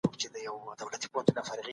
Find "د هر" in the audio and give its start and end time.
0.77-0.97